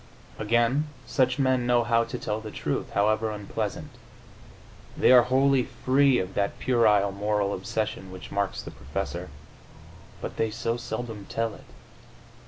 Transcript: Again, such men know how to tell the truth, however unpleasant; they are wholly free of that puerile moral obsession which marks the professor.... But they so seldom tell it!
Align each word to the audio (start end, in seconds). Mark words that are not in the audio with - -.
Again, 0.39 0.87
such 1.05 1.37
men 1.37 1.67
know 1.67 1.83
how 1.83 2.03
to 2.05 2.17
tell 2.17 2.41
the 2.41 2.49
truth, 2.49 2.89
however 2.93 3.29
unpleasant; 3.29 3.91
they 4.97 5.11
are 5.11 5.21
wholly 5.21 5.61
free 5.61 6.17
of 6.17 6.33
that 6.33 6.57
puerile 6.57 7.11
moral 7.11 7.53
obsession 7.53 8.09
which 8.11 8.31
marks 8.31 8.63
the 8.63 8.71
professor.... 8.71 9.29
But 10.19 10.37
they 10.37 10.49
so 10.49 10.75
seldom 10.75 11.27
tell 11.29 11.53
it! 11.53 11.65